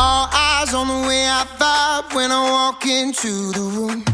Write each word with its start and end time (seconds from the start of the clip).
All 0.00 0.28
eyes 0.32 0.74
on 0.74 0.86
the 0.86 1.08
way 1.08 1.26
I 1.26 1.44
vibe 1.58 2.14
when 2.14 2.30
I 2.30 2.48
walk 2.52 2.86
into 2.86 3.50
the 3.50 3.60
room. 3.60 4.04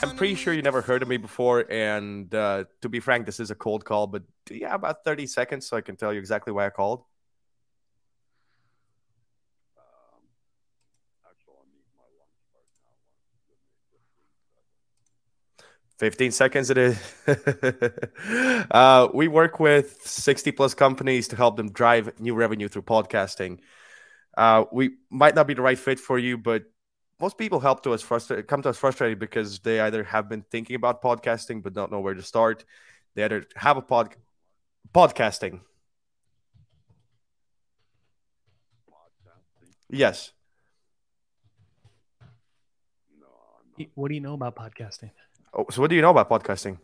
I'm 0.00 0.14
pretty 0.14 0.36
sure 0.36 0.54
you 0.54 0.62
never 0.62 0.80
heard 0.80 1.02
of 1.02 1.08
me 1.08 1.16
before, 1.16 1.64
and 1.68 2.32
uh, 2.32 2.66
to 2.82 2.88
be 2.88 3.00
frank, 3.00 3.26
this 3.26 3.40
is 3.40 3.50
a 3.50 3.56
cold 3.56 3.84
call. 3.84 4.06
But 4.06 4.22
do 4.46 4.54
you 4.54 4.66
have 4.66 4.76
about 4.76 5.02
30 5.02 5.26
seconds 5.26 5.66
so 5.66 5.76
I 5.76 5.80
can 5.80 5.96
tell 5.96 6.12
you 6.12 6.20
exactly 6.20 6.52
why 6.52 6.66
I 6.66 6.70
called? 6.70 7.02
15 15.98 16.30
seconds 16.30 16.70
it 16.70 16.78
is. 16.78 16.98
uh, 18.70 19.08
we 19.12 19.26
work 19.26 19.58
with 19.58 20.00
60 20.06 20.52
plus 20.52 20.74
companies 20.74 21.28
to 21.28 21.36
help 21.36 21.56
them 21.56 21.72
drive 21.72 22.18
new 22.20 22.34
revenue 22.34 22.68
through 22.68 22.82
podcasting. 22.82 23.58
Uh, 24.36 24.64
we 24.70 24.90
might 25.10 25.34
not 25.34 25.48
be 25.48 25.54
the 25.54 25.62
right 25.62 25.78
fit 25.78 25.98
for 25.98 26.16
you, 26.18 26.38
but 26.38 26.62
most 27.20 27.36
people 27.36 27.58
help 27.58 27.82
to 27.82 27.92
us 27.92 28.00
frustrated, 28.00 28.46
come 28.46 28.62
to 28.62 28.68
us 28.68 28.78
frustrated 28.78 29.18
because 29.18 29.58
they 29.58 29.80
either 29.80 30.04
have 30.04 30.28
been 30.28 30.42
thinking 30.42 30.76
about 30.76 31.02
podcasting 31.02 31.64
but 31.64 31.74
don't 31.74 31.90
know 31.90 32.00
where 32.00 32.14
to 32.14 32.22
start. 32.22 32.64
They 33.16 33.24
either 33.24 33.44
have 33.56 33.76
a 33.76 33.82
pod 33.82 34.14
podcasting. 34.94 35.60
Yes. 39.90 40.30
What 43.94 44.08
do 44.08 44.14
you 44.14 44.20
know 44.20 44.34
about 44.34 44.54
podcasting? 44.54 45.10
Oh, 45.58 45.66
so 45.70 45.80
what 45.82 45.90
do 45.90 45.96
you 45.96 46.02
know 46.02 46.10
about 46.10 46.30
podcasting? 46.30 46.78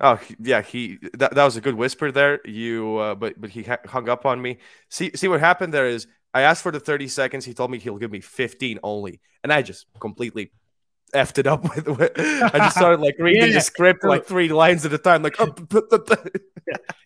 Oh 0.00 0.20
yeah, 0.38 0.62
he 0.62 0.98
that, 1.14 1.34
that 1.34 1.44
was 1.44 1.56
a 1.56 1.60
good 1.60 1.74
whisper 1.74 2.12
there. 2.12 2.40
You 2.44 2.98
uh, 2.98 3.14
but 3.16 3.40
but 3.40 3.50
he 3.50 3.64
hung 3.64 4.08
up 4.08 4.24
on 4.24 4.40
me. 4.40 4.58
See 4.88 5.10
see 5.14 5.26
what 5.26 5.40
happened 5.40 5.74
there 5.74 5.88
is 5.88 6.06
I 6.32 6.42
asked 6.42 6.62
for 6.62 6.70
the 6.70 6.78
30 6.78 7.08
seconds. 7.08 7.44
He 7.44 7.54
told 7.54 7.70
me 7.70 7.78
he'll 7.78 7.98
give 7.98 8.12
me 8.12 8.20
15 8.20 8.78
only, 8.82 9.20
and 9.42 9.52
I 9.52 9.62
just 9.62 9.86
completely 9.98 10.52
effed 11.12 11.38
it 11.38 11.46
up 11.46 11.62
with. 11.74 11.88
with 11.88 12.12
I 12.16 12.58
just 12.58 12.76
started 12.76 13.00
like 13.00 13.16
reading 13.18 13.48
yeah. 13.48 13.54
the 13.54 13.60
script 13.60 14.04
like 14.04 14.26
three 14.26 14.48
lines 14.48 14.86
at 14.86 14.92
a 14.92 14.98
time, 14.98 15.22
like. 15.22 15.36
Oh, 15.40 15.52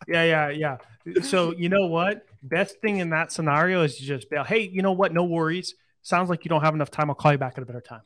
yeah, 0.09 0.25
yeah, 0.25 0.49
yeah. 0.51 0.77
So 1.23 1.55
you 1.55 1.71
know 1.71 1.87
what? 1.87 2.27
Best 2.43 2.81
thing 2.81 2.99
in 2.99 3.11
that 3.11 3.33
scenario 3.33 3.83
is 3.83 3.97
to 3.97 4.03
just 4.03 4.29
bail. 4.29 4.45
Hey, 4.45 4.69
you 4.69 4.83
know 4.83 4.93
what? 4.93 5.15
No 5.15 5.25
worries. 5.25 5.75
Sounds 6.03 6.29
like 6.29 6.45
you 6.45 6.49
don't 6.49 6.63
have 6.63 6.75
enough 6.75 6.91
time. 6.91 7.09
I'll 7.09 7.15
call 7.15 7.33
you 7.33 7.39
back 7.39 7.55
at 7.57 7.63
a 7.63 7.67
better 7.67 7.81
time. 7.81 8.03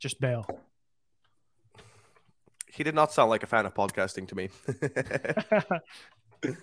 Just 0.00 0.20
bail. 0.20 0.46
He 2.78 2.84
did 2.84 2.94
not 2.94 3.12
sound 3.12 3.28
like 3.28 3.42
a 3.42 3.46
fan 3.46 3.66
of 3.66 3.74
podcasting 3.74 4.28
to 4.28 4.36
me. 4.36 4.50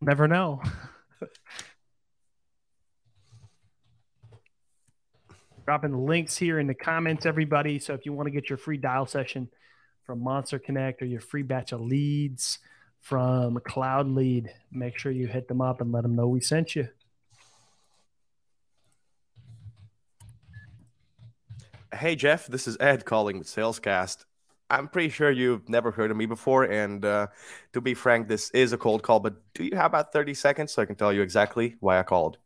Never 0.00 0.26
know. 0.26 0.60
dropping 5.64 6.04
links 6.04 6.36
here 6.36 6.58
in 6.58 6.66
the 6.66 6.74
comments, 6.74 7.24
everybody. 7.26 7.78
So 7.78 7.94
if 7.94 8.04
you 8.04 8.12
want 8.12 8.26
to 8.26 8.32
get 8.32 8.50
your 8.50 8.58
free 8.58 8.76
dial 8.76 9.06
session 9.06 9.48
from 10.02 10.20
Monster 10.20 10.58
Connect 10.58 11.00
or 11.00 11.06
your 11.06 11.20
free 11.20 11.42
batch 11.42 11.70
of 11.70 11.80
leads 11.80 12.58
from 13.00 13.60
Cloud 13.64 14.08
Lead, 14.08 14.52
make 14.72 14.98
sure 14.98 15.12
you 15.12 15.28
hit 15.28 15.46
them 15.46 15.60
up 15.60 15.80
and 15.80 15.92
let 15.92 16.02
them 16.02 16.16
know 16.16 16.26
we 16.26 16.40
sent 16.40 16.74
you. 16.74 16.88
Hey 21.94 22.16
Jeff, 22.16 22.48
this 22.48 22.66
is 22.66 22.76
Ed 22.80 23.04
calling 23.04 23.38
with 23.38 23.46
Salescast. 23.46 24.24
I'm 24.68 24.88
pretty 24.88 25.10
sure 25.10 25.30
you've 25.30 25.68
never 25.68 25.92
heard 25.92 26.10
of 26.10 26.16
me 26.16 26.26
before, 26.26 26.64
and 26.64 27.04
uh, 27.04 27.28
to 27.72 27.80
be 27.80 27.94
frank, 27.94 28.26
this 28.26 28.50
is 28.50 28.72
a 28.72 28.78
cold 28.78 29.04
call. 29.04 29.20
But 29.20 29.34
do 29.54 29.62
you 29.62 29.76
have 29.76 29.92
about 29.92 30.12
30 30.12 30.34
seconds 30.34 30.72
so 30.72 30.82
I 30.82 30.86
can 30.86 30.96
tell 30.96 31.12
you 31.12 31.22
exactly 31.22 31.76
why 31.78 32.00
I 32.00 32.02
called? 32.02 32.38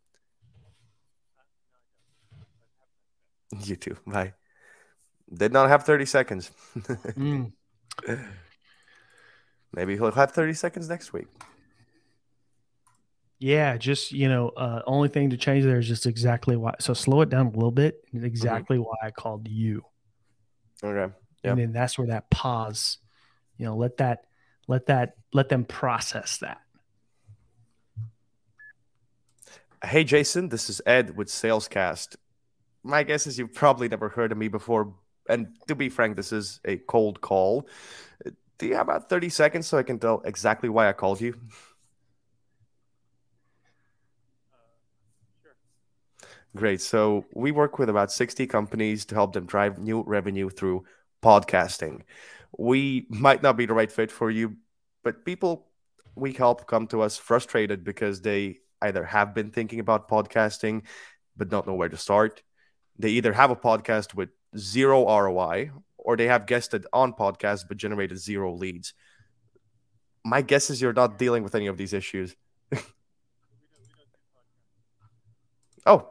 You 3.64 3.76
too. 3.76 3.96
Bye. 4.06 4.34
Did 5.32 5.52
not 5.52 5.68
have 5.68 5.84
30 5.84 6.04
seconds. 6.04 6.50
mm. 6.76 7.52
Maybe 9.72 9.94
he'll 9.94 10.10
have 10.10 10.32
30 10.32 10.52
seconds 10.52 10.88
next 10.90 11.12
week. 11.14 11.28
Yeah, 13.38 13.76
just 13.76 14.12
you 14.12 14.28
know, 14.28 14.48
uh, 14.50 14.82
only 14.86 15.08
thing 15.08 15.30
to 15.30 15.36
change 15.36 15.64
there 15.64 15.78
is 15.78 15.86
just 15.86 16.06
exactly 16.06 16.56
why. 16.56 16.74
So 16.80 16.94
slow 16.94 17.20
it 17.20 17.28
down 17.28 17.46
a 17.46 17.50
little 17.50 17.70
bit. 17.70 18.04
Mm-hmm. 18.12 18.24
Exactly 18.24 18.76
mm-hmm. 18.76 18.84
why 18.84 18.96
I 19.02 19.10
called 19.10 19.48
you. 19.48 19.84
Okay. 20.82 21.12
Yep. 21.44 21.52
And 21.52 21.58
then 21.58 21.72
that's 21.72 21.96
where 21.96 22.08
that 22.08 22.30
pause, 22.30 22.98
you 23.56 23.64
know, 23.64 23.76
let 23.76 23.98
that, 23.98 24.24
let 24.66 24.86
that, 24.86 25.14
let 25.32 25.48
them 25.48 25.64
process 25.64 26.38
that. 26.38 26.60
Hey, 29.84 30.02
Jason, 30.02 30.48
this 30.48 30.68
is 30.68 30.82
Ed 30.84 31.16
with 31.16 31.28
Salescast 31.28 32.16
my 32.82 33.02
guess 33.02 33.26
is 33.26 33.38
you've 33.38 33.54
probably 33.54 33.88
never 33.88 34.08
heard 34.08 34.32
of 34.32 34.38
me 34.38 34.48
before. 34.48 34.94
And 35.28 35.48
to 35.66 35.74
be 35.74 35.88
frank, 35.88 36.16
this 36.16 36.32
is 36.32 36.60
a 36.64 36.76
cold 36.76 37.20
call. 37.20 37.68
Do 38.58 38.66
you 38.66 38.74
have 38.74 38.88
about 38.88 39.08
30 39.08 39.28
seconds 39.28 39.66
so 39.66 39.78
I 39.78 39.82
can 39.82 39.98
tell 39.98 40.22
exactly 40.24 40.68
why 40.68 40.88
I 40.88 40.92
called 40.92 41.20
you? 41.20 41.38
Great. 46.58 46.80
So 46.80 47.24
we 47.32 47.52
work 47.52 47.78
with 47.78 47.88
about 47.88 48.10
60 48.10 48.48
companies 48.48 49.04
to 49.06 49.14
help 49.14 49.32
them 49.32 49.46
drive 49.46 49.78
new 49.78 50.02
revenue 50.02 50.50
through 50.50 50.84
podcasting. 51.22 52.02
We 52.58 53.06
might 53.10 53.44
not 53.44 53.56
be 53.56 53.66
the 53.66 53.74
right 53.74 53.92
fit 53.92 54.10
for 54.10 54.28
you, 54.28 54.56
but 55.04 55.24
people 55.24 55.68
we 56.16 56.32
help 56.32 56.66
come 56.66 56.88
to 56.88 57.02
us 57.02 57.16
frustrated 57.16 57.84
because 57.84 58.20
they 58.22 58.58
either 58.82 59.04
have 59.04 59.34
been 59.34 59.52
thinking 59.52 59.78
about 59.78 60.08
podcasting 60.08 60.82
but 61.36 61.48
don't 61.48 61.64
know 61.64 61.74
where 61.74 61.88
to 61.88 61.96
start 61.96 62.42
they 62.98 63.10
either 63.10 63.32
have 63.32 63.50
a 63.50 63.56
podcast 63.56 64.14
with 64.14 64.30
zero 64.56 65.04
ROI 65.06 65.70
or 65.96 66.16
they 66.16 66.26
have 66.26 66.46
guested 66.46 66.86
on 66.92 67.12
podcasts 67.12 67.64
but 67.66 67.76
generated 67.76 68.18
zero 68.18 68.52
leads. 68.52 68.94
My 70.24 70.42
guess 70.42 70.70
is 70.70 70.82
you're 70.82 70.92
not 70.92 71.18
dealing 71.18 71.44
with 71.44 71.54
any 71.54 71.68
of 71.68 71.76
these 71.76 71.92
issues. 71.92 72.34
oh, 75.86 76.10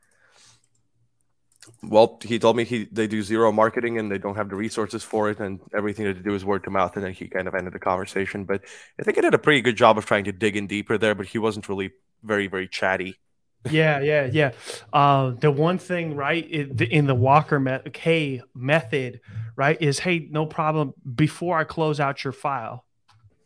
Well, 1.83 2.19
he 2.23 2.37
told 2.37 2.57
me 2.57 2.63
he 2.63 2.85
they 2.91 3.07
do 3.07 3.23
zero 3.23 3.51
marketing 3.51 3.97
and 3.97 4.11
they 4.11 4.17
don't 4.17 4.35
have 4.35 4.49
the 4.49 4.55
resources 4.55 5.03
for 5.03 5.29
it, 5.29 5.39
and 5.39 5.59
everything 5.73 6.05
that 6.05 6.13
they 6.13 6.21
do 6.21 6.35
is 6.35 6.45
word 6.45 6.63
to 6.65 6.69
mouth. 6.69 6.95
And 6.95 7.03
then 7.03 7.13
he 7.13 7.27
kind 7.27 7.47
of 7.47 7.55
ended 7.55 7.73
the 7.73 7.79
conversation. 7.79 8.45
But 8.45 8.61
I 8.99 9.03
think 9.03 9.17
he 9.17 9.21
did 9.21 9.33
a 9.33 9.39
pretty 9.39 9.61
good 9.61 9.77
job 9.77 9.97
of 9.97 10.05
trying 10.05 10.25
to 10.25 10.31
dig 10.31 10.55
in 10.55 10.67
deeper 10.67 10.97
there, 10.97 11.15
but 11.15 11.25
he 11.25 11.37
wasn't 11.37 11.67
really 11.69 11.91
very, 12.23 12.47
very 12.47 12.67
chatty. 12.67 13.17
yeah, 13.69 13.99
yeah, 13.99 14.29
yeah. 14.31 14.51
Uh, 14.91 15.31
the 15.31 15.51
one 15.51 15.77
thing, 15.77 16.15
right, 16.15 16.47
in 16.49 17.05
the 17.05 17.13
Walker 17.13 17.59
me- 17.59 17.79
K 17.93 18.41
method, 18.55 19.21
right, 19.55 19.79
is 19.79 19.99
hey, 19.99 20.27
no 20.31 20.45
problem. 20.47 20.93
Before 21.15 21.57
I 21.57 21.63
close 21.63 21.99
out 21.99 22.23
your 22.23 22.33
file, 22.33 22.85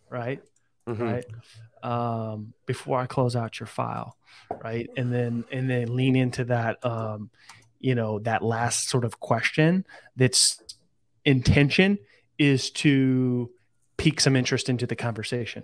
right, 0.09 0.41
mm-hmm. 0.87 1.03
right, 1.03 1.25
um, 1.83 2.53
before 2.65 2.99
I 2.99 3.07
close 3.07 3.35
out 3.35 3.59
your 3.59 3.67
file, 3.67 4.15
right 4.63 4.89
and 4.97 5.11
then 5.11 5.45
and 5.51 5.69
then 5.69 5.95
lean 5.95 6.15
into 6.15 6.45
that 6.45 6.83
um 6.85 7.29
you 7.79 7.95
know 7.95 8.19
that 8.19 8.43
last 8.43 8.89
sort 8.89 9.05
of 9.05 9.19
question 9.19 9.85
that's 10.15 10.61
intention 11.23 11.97
is 12.37 12.69
to 12.69 13.49
pique 13.97 14.19
some 14.19 14.35
interest 14.35 14.69
into 14.69 14.85
the 14.85 14.95
conversation 14.95 15.63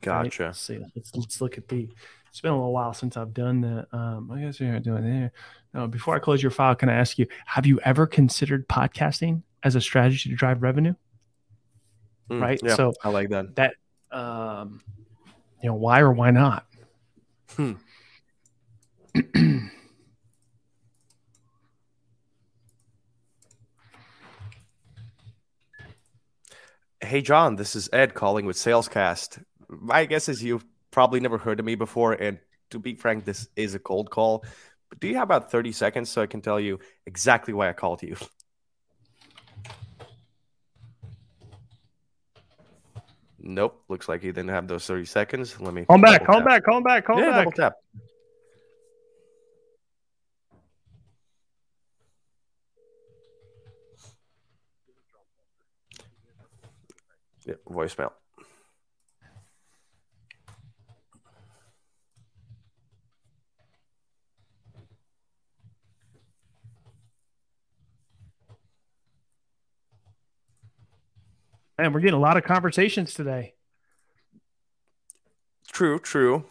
gotcha 0.00 0.42
right? 0.42 0.48
let's 0.48 0.60
see 0.60 0.78
let's, 0.94 1.14
let's 1.14 1.40
look 1.40 1.58
at 1.58 1.68
the 1.68 1.88
it's 2.32 2.40
been 2.40 2.50
a 2.50 2.56
little 2.56 2.72
while 2.72 2.94
since 2.94 3.18
I've 3.18 3.34
done 3.34 3.60
that. 3.60 3.88
Um, 3.92 4.30
I 4.32 4.40
guess 4.40 4.58
you're 4.58 4.80
doing 4.80 5.04
there. 5.04 5.32
No, 5.74 5.86
before 5.86 6.16
I 6.16 6.18
close 6.18 6.42
your 6.42 6.50
file, 6.50 6.74
can 6.74 6.88
I 6.88 6.94
ask 6.94 7.18
you, 7.18 7.26
have 7.44 7.66
you 7.66 7.78
ever 7.84 8.06
considered 8.06 8.66
podcasting 8.68 9.42
as 9.62 9.74
a 9.74 9.82
strategy 9.82 10.30
to 10.30 10.34
drive 10.34 10.62
revenue? 10.62 10.94
Mm, 12.30 12.40
right. 12.40 12.58
Yeah, 12.64 12.74
so 12.74 12.94
I 13.04 13.10
like 13.10 13.28
that. 13.28 13.54
That, 13.56 13.74
um, 14.10 14.80
you 15.62 15.68
know, 15.68 15.74
why 15.74 16.00
or 16.00 16.10
why 16.10 16.30
not? 16.30 16.64
Hmm. 17.54 17.72
hey, 27.12 27.20
John, 27.20 27.56
this 27.56 27.76
is 27.76 27.90
Ed 27.92 28.14
calling 28.14 28.46
with 28.46 28.56
Salescast. 28.56 29.44
My 29.68 30.06
guess 30.06 30.30
is 30.30 30.42
you've 30.42 30.64
probably 30.90 31.20
never 31.20 31.36
heard 31.36 31.60
of 31.60 31.66
me 31.66 31.74
before. 31.74 32.14
And 32.14 32.38
to 32.70 32.78
be 32.78 32.94
frank, 32.94 33.26
this 33.26 33.48
is 33.54 33.74
a 33.74 33.78
cold 33.78 34.08
call. 34.08 34.46
But 34.88 34.98
do 34.98 35.08
you 35.08 35.16
have 35.16 35.24
about 35.24 35.50
30 35.50 35.72
seconds 35.72 36.08
so 36.08 36.22
I 36.22 36.26
can 36.26 36.40
tell 36.40 36.58
you 36.58 36.78
exactly 37.04 37.52
why 37.52 37.68
I 37.68 37.74
called 37.74 38.02
you? 38.02 38.16
Nope. 43.38 43.82
Looks 43.90 44.08
like 44.08 44.22
he 44.22 44.28
didn't 44.28 44.48
have 44.48 44.66
those 44.66 44.86
30 44.86 45.04
seconds. 45.04 45.60
Let 45.60 45.74
me 45.74 45.84
Come 45.84 46.00
back, 46.00 46.24
come 46.24 46.42
back, 46.42 46.64
come 46.64 46.82
back, 46.82 47.04
come 47.04 47.18
yeah, 47.18 47.26
back. 47.26 47.44
double 47.44 47.52
tap. 47.52 47.74
Yeah, 57.44 57.54
voicemail. 57.68 58.12
Man, 71.78 71.92
we're 71.92 72.00
getting 72.00 72.14
a 72.14 72.20
lot 72.20 72.36
of 72.36 72.44
conversations 72.44 73.12
today. 73.12 73.54
True, 75.72 75.98
true. 75.98 76.44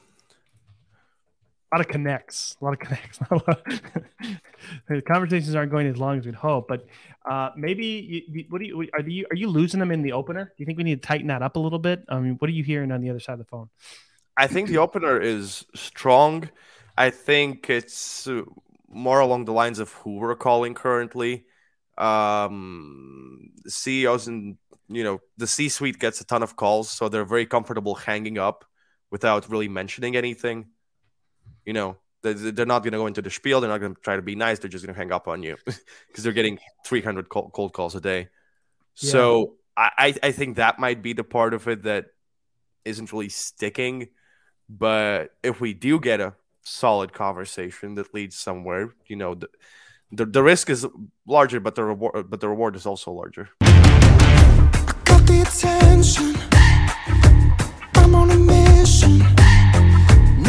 A 1.71 1.77
lot 1.77 1.81
of 1.81 1.87
connects. 1.87 2.57
A 2.61 2.65
lot 2.65 2.73
of 2.73 2.79
connects. 2.79 3.19
The 4.87 5.01
conversations 5.01 5.55
aren't 5.55 5.71
going 5.71 5.87
as 5.87 5.97
long 5.97 6.19
as 6.19 6.25
we'd 6.25 6.35
hope, 6.35 6.67
but 6.67 6.85
uh, 7.29 7.49
maybe 7.55 8.23
you, 8.31 8.45
what 8.49 8.59
do 8.59 8.65
you 8.65 8.89
are 8.93 9.01
you 9.01 9.25
are 9.31 9.35
you 9.35 9.47
losing 9.47 9.79
them 9.79 9.91
in 9.91 10.01
the 10.01 10.11
opener? 10.11 10.45
Do 10.45 10.53
you 10.57 10.65
think 10.65 10.77
we 10.77 10.83
need 10.83 11.01
to 11.01 11.07
tighten 11.07 11.27
that 11.27 11.41
up 11.41 11.55
a 11.55 11.59
little 11.59 11.79
bit? 11.79 12.03
I 12.09 12.19
mean, 12.19 12.35
what 12.35 12.47
are 12.49 12.53
you 12.53 12.63
hearing 12.63 12.91
on 12.91 13.01
the 13.01 13.09
other 13.09 13.19
side 13.19 13.33
of 13.33 13.39
the 13.39 13.45
phone? 13.45 13.69
I 14.37 14.47
think 14.47 14.69
the 14.69 14.77
opener 14.77 15.19
is 15.19 15.65
strong. 15.75 16.49
I 16.97 17.09
think 17.09 17.69
it's 17.69 18.27
uh, 18.27 18.43
more 18.87 19.19
along 19.19 19.45
the 19.45 19.53
lines 19.53 19.79
of 19.79 19.91
who 19.93 20.17
we're 20.17 20.35
calling 20.35 20.73
currently. 20.73 21.45
Um, 21.97 23.51
CEOs 23.67 24.27
and 24.27 24.57
you 24.87 25.03
know 25.03 25.21
the 25.37 25.47
C-suite 25.47 25.99
gets 25.99 26.21
a 26.21 26.25
ton 26.25 26.43
of 26.43 26.55
calls, 26.55 26.89
so 26.89 27.09
they're 27.09 27.25
very 27.25 27.45
comfortable 27.45 27.95
hanging 27.95 28.37
up 28.37 28.65
without 29.09 29.49
really 29.49 29.69
mentioning 29.69 30.15
anything. 30.15 30.67
You 31.65 31.73
know, 31.73 31.97
they- 32.23 32.33
they're 32.33 32.65
not 32.65 32.79
going 32.83 32.91
to 32.93 32.97
go 32.99 33.07
into 33.07 33.21
the 33.21 33.29
spiel. 33.29 33.61
They're 33.61 33.69
not 33.69 33.79
going 33.79 33.95
to 33.95 34.01
try 34.01 34.15
to 34.15 34.21
be 34.21 34.35
nice. 34.35 34.59
They're 34.59 34.69
just 34.69 34.85
going 34.85 34.93
to 34.93 34.99
hang 34.99 35.11
up 35.11 35.27
on 35.27 35.43
you 35.43 35.57
because 35.65 36.23
they're 36.23 36.33
getting 36.33 36.59
300 36.85 37.29
cold 37.29 37.51
cold 37.53 37.73
calls 37.73 37.95
a 37.95 38.01
day. 38.01 38.29
So 38.93 39.53
I, 39.77 39.89
I 39.97 40.15
I 40.23 40.31
think 40.31 40.57
that 40.57 40.77
might 40.79 41.01
be 41.01 41.13
the 41.13 41.23
part 41.23 41.53
of 41.53 41.67
it 41.67 41.83
that 41.83 42.05
isn't 42.85 43.11
really 43.13 43.29
sticking. 43.29 44.09
But 44.69 45.31
if 45.43 45.59
we 45.61 45.73
do 45.73 45.99
get 45.99 46.19
a 46.21 46.33
solid 46.63 47.11
conversation 47.13 47.95
that 47.95 48.13
leads 48.13 48.37
somewhere, 48.37 48.93
you 49.07 49.15
know, 49.15 49.35
the 49.35 49.47
the, 50.11 50.25
the 50.25 50.43
risk 50.43 50.69
is 50.69 50.85
larger, 51.25 51.59
but 51.59 51.75
the 51.75 51.83
reward 51.83 52.29
but 52.29 52.39
the 52.41 52.49
reward 52.49 52.75
is 52.75 52.85
also 52.85 53.11
larger. 53.11 53.49
Got 53.61 55.25
the 55.27 55.41
attention. 55.47 56.35
I'm 57.95 58.13
on 58.15 58.29
a 58.31 58.37
mission. 58.37 59.21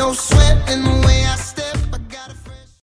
No 0.03 0.13
sweat 0.13 0.69
in 0.69 0.83
the 0.83 1.07
way 1.07 1.25
I 1.25 1.37